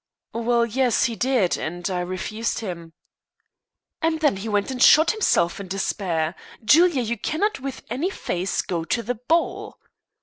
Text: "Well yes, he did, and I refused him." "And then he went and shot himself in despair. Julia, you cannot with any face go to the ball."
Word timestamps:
"Well 0.33 0.65
yes, 0.65 1.03
he 1.03 1.15
did, 1.15 1.57
and 1.57 1.87
I 1.87 1.99
refused 1.99 2.61
him." 2.61 2.93
"And 4.01 4.19
then 4.19 4.37
he 4.37 4.49
went 4.49 4.71
and 4.71 4.81
shot 4.81 5.11
himself 5.11 5.59
in 5.59 5.67
despair. 5.67 6.33
Julia, 6.65 7.03
you 7.03 7.19
cannot 7.19 7.59
with 7.59 7.83
any 7.87 8.09
face 8.09 8.63
go 8.63 8.83
to 8.83 9.03
the 9.03 9.13
ball." 9.27 9.77